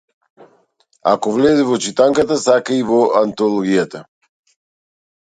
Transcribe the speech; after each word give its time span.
Ако 1.11 1.33
влезе 1.35 1.65
во 1.67 1.77
читанка, 1.87 2.25
сака 2.45 2.73
и 2.79 2.87
во 2.89 2.97
антологија. 3.21 4.03